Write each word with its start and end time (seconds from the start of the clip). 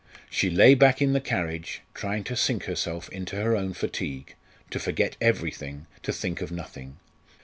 She 0.31 0.49
lay 0.49 0.73
back 0.73 0.99
in 0.99 1.13
the 1.13 1.21
carriage, 1.21 1.81
trying 1.93 2.23
to 2.23 2.35
sink 2.35 2.63
herself 2.63 3.07
in 3.09 3.27
her 3.27 3.55
own 3.55 3.73
fatigue, 3.75 4.33
to 4.71 4.79
forget 4.79 5.15
everything, 5.21 5.85
to 6.01 6.11
think 6.11 6.41
of 6.41 6.51
nothing. 6.51 6.97